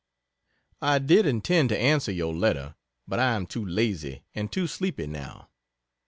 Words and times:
I 0.81 0.97
did 0.97 1.27
intend 1.27 1.69
to 1.69 1.77
answer 1.77 2.11
your 2.11 2.33
letter, 2.33 2.73
but 3.07 3.19
I 3.19 3.35
am 3.35 3.45
too 3.45 3.63
lazy 3.63 4.23
and 4.33 4.51
too 4.51 4.65
sleepy 4.65 5.05
now. 5.05 5.49